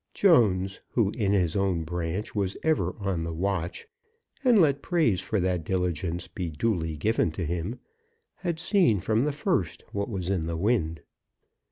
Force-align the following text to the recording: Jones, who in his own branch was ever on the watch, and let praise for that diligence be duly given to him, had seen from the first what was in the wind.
Jones, 0.15 0.81
who 0.89 1.11
in 1.11 1.31
his 1.31 1.55
own 1.55 1.83
branch 1.83 2.33
was 2.33 2.57
ever 2.63 2.95
on 2.97 3.23
the 3.23 3.31
watch, 3.31 3.87
and 4.43 4.57
let 4.57 4.81
praise 4.81 5.21
for 5.21 5.39
that 5.39 5.63
diligence 5.63 6.27
be 6.27 6.49
duly 6.49 6.97
given 6.97 7.29
to 7.33 7.45
him, 7.45 7.77
had 8.37 8.57
seen 8.57 8.99
from 8.99 9.25
the 9.25 9.31
first 9.31 9.83
what 9.91 10.09
was 10.09 10.27
in 10.27 10.47
the 10.47 10.57
wind. 10.57 11.03